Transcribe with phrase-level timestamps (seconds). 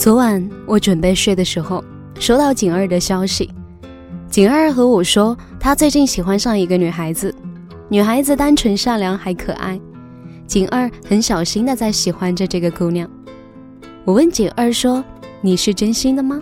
[0.00, 1.84] 昨晚我准备睡的时候，
[2.18, 3.50] 收到景儿的消息。
[4.30, 7.34] 景儿和我说，她最近喜欢上一个女孩子，
[7.90, 9.78] 女孩子单纯善良还可爱。
[10.46, 13.06] 景儿很小心的在喜欢着这个姑娘。
[14.06, 15.04] 我问景儿说
[15.42, 16.40] ：“你是真心的吗？”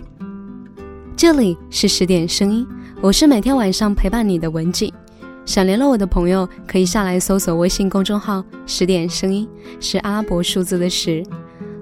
[1.17, 2.65] 这里是十点声音，
[3.01, 4.89] 我是每天晚上陪伴你的文静。
[5.45, 9.45] 想联络我的朋友，可以下来搜索微信公众号“十点声音”，
[9.81, 11.21] 是阿拉伯数字的十。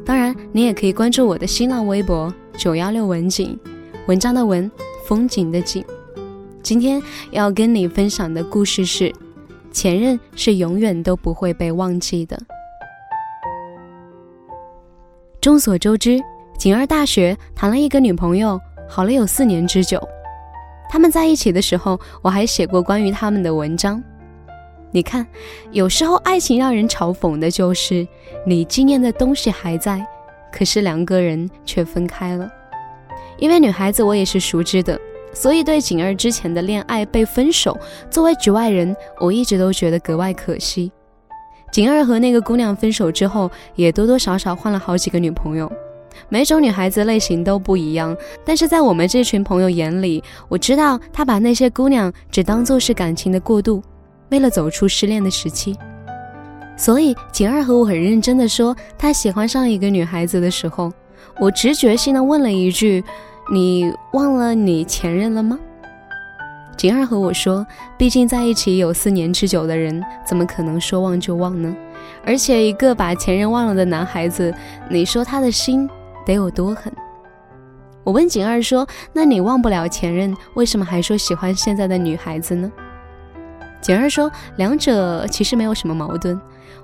[0.07, 3.59] 当然，你也可以关注我的新浪微博“九幺六文景”，
[4.07, 4.71] 文章的文，
[5.05, 5.83] 风景的景。
[6.63, 9.13] 今天要跟你分享的故事是：
[9.70, 12.39] 前任是永远都不会被忘记的。
[15.41, 16.21] 众所周知，
[16.58, 20.02] 景儿大学谈了一个女朋友，好了有四年之久。
[20.89, 24.02] 他们在一起的时候，我还写过关于他们的文章。
[24.97, 25.23] 你看，
[25.71, 28.07] 有时候爱情让人嘲讽的就是，
[28.47, 30.03] 你纪念的东西还在，
[30.52, 32.49] 可是两个人却分开了。
[33.38, 34.99] 因为女孩子我也是熟知的，
[35.35, 37.77] 所以对景儿之前的恋爱被分手，
[38.09, 40.91] 作为局外人，我一直都觉得格外可惜。
[41.72, 45.72] 景儿和那个姑娘分手之后，也多多少少换了好几个女朋友，
[46.27, 48.17] 每种女孩子类型都不一样。
[48.44, 53.79] 但是在我们这群朋友眼里，我知道她把那些姑娘只当做是感情的过渡。
[54.30, 55.78] 为了走出失恋的时期，
[56.75, 60.92] 所以景儿和我很认真的说，他喜欢上一个女孩子的时候，
[61.39, 63.03] 我直觉性的问了一句
[63.52, 65.58] ：“你忘了你前任了吗？”
[66.78, 67.66] 景儿和我说
[67.97, 71.75] ：“毕竟在一起有四年之久的人，怎么可能说忘就忘呢？
[72.23, 74.53] 而且一个把前任忘了的男孩子，
[74.89, 75.89] 你说他的心
[76.25, 76.94] 得有多狠？”
[78.03, 82.72] 我问景儿说：“那你忘不了前任，为什么还说喜欢现在的女孩子呢？”
[83.81, 86.39] 景儿说：“两者其实没有什么矛盾。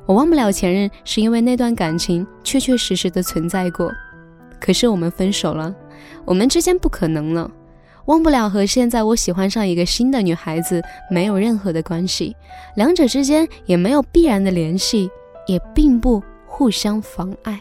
[0.06, 3.92] 我忘不了前任，是因为那段感情确确实实的存在过。
[4.60, 5.74] 可是我们分手了，
[6.26, 7.50] 我们之间不可能了。
[8.06, 12.36] 忘不了和现在我喜欢上一个新的女孩子没有任何的关系，
[12.76, 15.10] 两者之间也没有必然的联系，
[15.48, 17.60] 也并不互相妨碍。”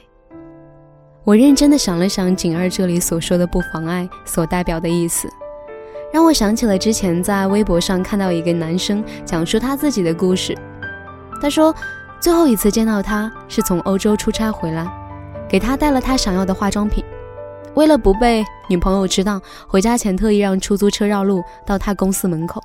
[1.25, 5.29] 我认真的想了想，景儿这里所说的“不妨碍”所代表的意思。
[6.13, 10.55] 让我想起了之前在微博上看到一个男生讲述他自己的故事。
[11.41, 11.75] 他说，
[12.21, 14.87] 最后一次见到他是从欧洲出差回来，
[15.49, 17.03] 给他带了他想要的化妆品。
[17.75, 22.63] 为了不被女朋友知道，回家前特意让出租车绕路到他公司门口。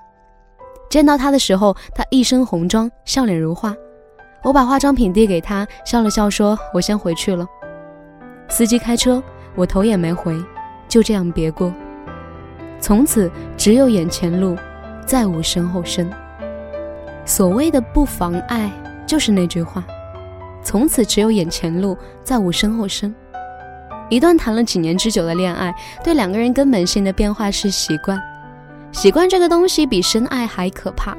[0.89, 3.73] 见到他的时候，他一身红妆，笑脸如花。
[4.43, 7.47] 我把化妆品递给他，笑了笑说：“我先回去了。”
[8.49, 9.23] 司机开车，
[9.55, 10.37] 我头也没回，
[10.89, 11.73] 就这样别过。
[12.79, 14.55] 从此只有眼前路，
[15.05, 16.09] 再无身后身。
[17.25, 18.71] 所谓的不妨碍，
[19.05, 19.83] 就是那句话：
[20.63, 23.13] 从此只有眼前路，再无身后身。
[24.09, 28.21] 一段谈了几年之久的恋爱，对两个人根本性的变化是习惯。
[28.93, 31.15] 习惯这个东西比深爱还可怕。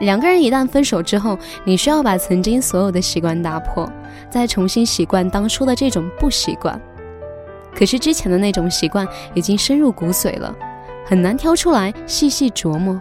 [0.00, 3.90] 两个人一旦分手之后，你需要把曾经所有的习惯打破，
[4.30, 6.80] 再重新习惯当初的这种不习惯。
[7.74, 10.54] 可是之前的那种习惯已经深入骨髓了。
[11.06, 13.00] 很难挑出来细细琢磨。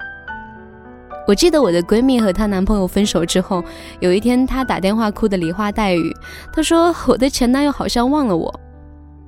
[1.27, 3.61] 我记得我的闺蜜和她男朋友分手之后，
[3.99, 6.15] 有一天她打电话哭得梨花带雨。
[6.53, 8.59] 她说：“我的前男友好像忘了我。”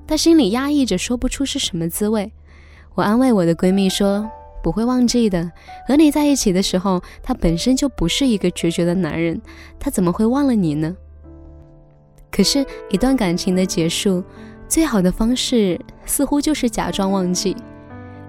[0.07, 2.31] 她心里压抑着，说不出是什么滋味。
[2.95, 4.31] 我安慰我的闺蜜说
[4.63, 5.51] ：“不会忘记的。
[5.85, 9.41] 和你在一起的时候，他本身就不是一个决绝的男人，
[9.77, 10.95] 他怎么会忘了你呢？”
[12.31, 14.23] 可是，一段感情的结束，
[14.69, 17.57] 最好的方式似乎就是假装忘记。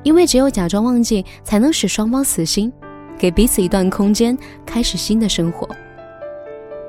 [0.02, 2.72] 因为只有假装忘记，才能使双方死心，
[3.18, 5.68] 给彼此一段空间，开始新的生活。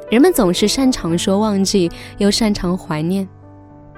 [0.09, 3.27] 人们总是擅长说忘记，又擅长怀念，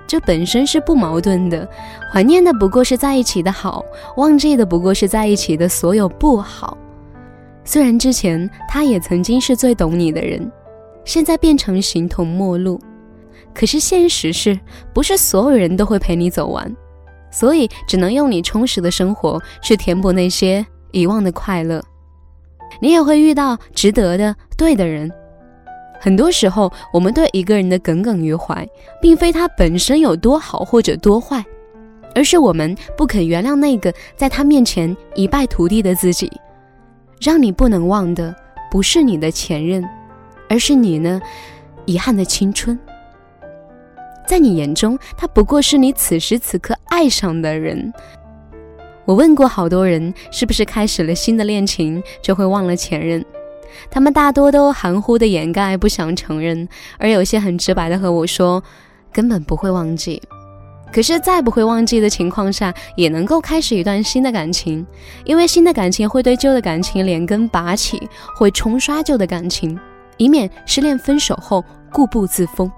[0.08, 1.70] 这本身是不矛盾的。
[2.12, 3.86] 怀念的不过是在一起的好，
[4.18, 6.76] 忘记的不过是在一起的所有不好。
[7.64, 10.52] 虽然之前他也曾经是最懂你的人，
[11.06, 12.82] 现在变成形同陌路，
[13.54, 14.60] 可是现实是
[14.94, 16.76] 不是所有人都会陪你走完？
[17.32, 21.84] 所以，只能用你充实的生活去填补那些遗忘的快乐。
[22.80, 25.12] 你也会遇到值得的、对的人。
[26.00, 28.68] 很多时候，我们对一个人的耿耿于怀，
[29.02, 31.44] 并非他本身有多好或者多坏，
[32.14, 36.32] 而是我们不肯原谅那个在他面前一败涂地的自己。
[37.22, 38.36] 让你不能忘的，
[38.70, 39.84] 不是你的前任，
[40.50, 41.22] 而是你呢，
[41.86, 42.78] 遗憾的青春。
[44.28, 47.94] 在你眼中，他不过是你此时此刻爱上的人。
[49.06, 53.24] 我问过好多人，是不是开始了新的恋情就会忘了前任？
[53.90, 56.68] 他们大多都含糊的掩盖，不想承认，
[56.98, 58.64] 而有些很直白的和我说，
[59.12, 60.22] 根本不会忘记。
[60.94, 64.86] 可是，在不会忘记的情况下，也能够开始一段新的感情，
[65.26, 68.00] 因为新的感情会对旧的感情连根拔起，
[68.38, 69.78] 会冲刷旧的感情，
[70.18, 72.72] 以免失恋分手后固步自封。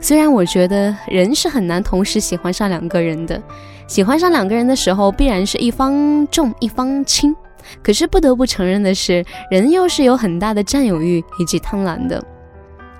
[0.00, 3.40] 虽然我觉得人是很难同时喜欢上两个人的，
[3.86, 7.34] 喜欢上两个人的时候，必然是一方重一方轻。
[7.82, 12.22] 可是不得不承认的是，人又是有很大的占有欲以及贪婪的。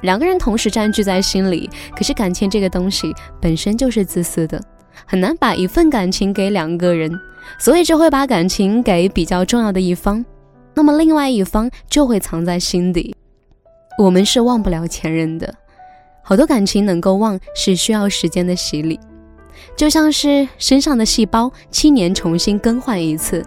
[0.03, 4.61] 两个人同时占据在心里，可是感情这个东西本身就是自私的，
[5.07, 7.11] 很难把一份感情给两个人，
[7.59, 10.25] 所以就会把感情给比较重要的一方，
[10.75, 13.15] 那么另外一方就会藏在心底。
[13.97, 15.53] 我们是忘不了前任的，
[16.29, 19.01] 好多感情能够忘是需要时间的洗礼，
[19.75, 23.43] 就像是身上的细胞七年重新更换一次。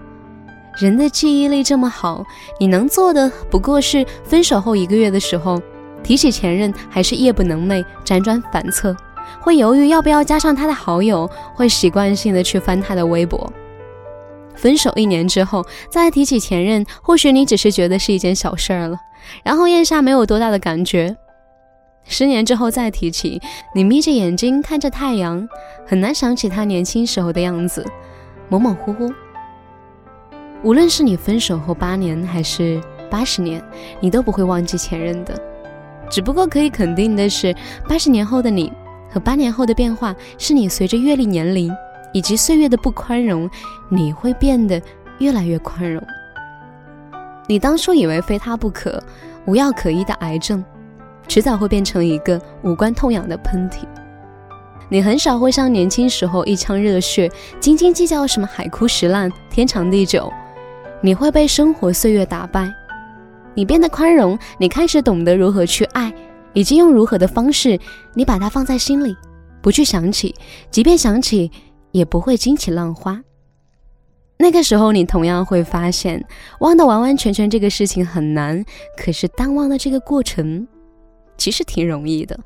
[0.80, 2.26] 人的记忆力这么好，
[2.60, 5.62] 你能做的不过是分手后一个月的时候。
[6.02, 8.98] 提起前任，还是夜不能寐，辗转反侧，
[9.40, 13.54] 会犹豫要不要加上他的好友，会习惯性的去翻他的微博。
[14.56, 18.98] 分手一年之后，再提起前任，或许你只是觉得是一件小事儿了，
[19.44, 21.16] 然后咽下没有多大的感觉。
[22.04, 23.42] 十年之后再提起，
[23.74, 25.48] 你眯着眼睛看着太阳，
[25.88, 27.86] 很难想起他年轻时候的样子，
[28.50, 29.12] 模模糊糊。
[30.64, 33.64] 无论是你分手后八年，还是八十年，
[34.00, 35.34] 你都不会忘记前任的。
[36.10, 37.56] 只不过可以肯定的是，
[37.88, 38.72] 八十年后的你
[39.10, 41.74] 和八年后的变化，是你随着阅历、年龄
[42.12, 43.50] 以及岁月的不宽容，
[43.90, 44.82] 你会变得
[45.20, 46.04] 越来越宽容。
[47.48, 49.02] 你当初以为非他不可、
[49.46, 50.64] 无药可医的癌症，
[51.34, 53.86] 迟早会变成一个无关痛痒的喷嚏。
[54.90, 60.30] 你很少会像年轻时候一腔热血，斤斤计较什么海枯石烂、天长地久，
[61.00, 62.70] 你会被生活岁月打败。
[63.54, 66.14] 你变得宽容，你开始懂得如何去爱，
[66.52, 67.80] 以及用如何的方式，
[68.14, 69.16] 你把它放在心里，
[69.62, 70.36] 不去想起，
[70.70, 71.50] 即便想起，
[71.94, 73.24] 也不会惊起浪花。
[74.38, 76.22] 那个时候，你同样会发现，
[76.60, 78.66] 忘得完完全全这个事情很难，
[78.98, 80.68] 可是淡忘的这个过程，
[81.38, 82.40] 其实挺容易的。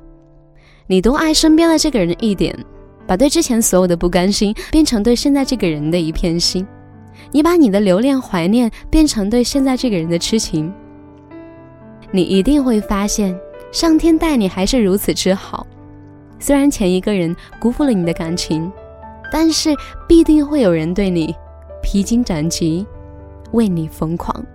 [0.88, 2.56] 你多爱身边的这个人一点，
[3.08, 6.66] 把对之前所有的不甘心，变成对现在这个人的一片心。
[7.32, 10.72] 你把你的留恋、怀念，变成对现在这个人的痴情。
[12.12, 13.38] 你一定会发现，
[13.72, 15.66] 上天待你还是如此之好。
[16.40, 18.72] 虽然前一个人辜负了你的感情，
[19.32, 19.76] 但是
[20.08, 21.34] 必定会有人对你
[21.82, 22.86] 披荆斩棘，
[23.54, 24.46] 为你疯狂。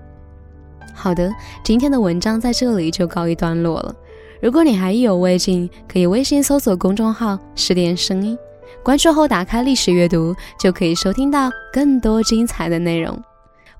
[0.94, 1.32] 好的，
[1.64, 3.94] 今天的文章在这里就告一段落了。
[4.40, 8.38] 如果你还意犹未尽，可以微信搜索公众号“十点声音”，
[8.82, 13.22] 关注后打开历史阅读，就可以收听到更多精彩的内容。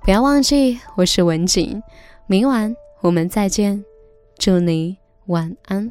[0.05, 1.83] 不要忘记，我是文景，
[2.27, 2.75] 明晚。
[3.01, 3.83] 我们再见，
[4.39, 5.91] 祝你晚安。